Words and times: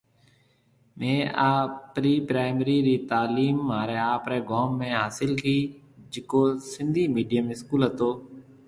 مهيَ 0.99 1.17
آپرِي 1.53 2.13
پرائمري 2.29 2.77
ري 2.87 2.95
تالِيم 3.11 3.55
مهاري 3.67 3.97
آپري 4.15 4.39
گوم 4.51 4.69
۾ 4.85 4.89
هاسل 5.01 5.31
ڪِي 5.43 5.55
جيڪو 6.13 6.41
سنڌي 6.73 7.03
مِڊيِم 7.15 7.45
اسڪول 7.53 7.81
هتو 7.89 8.09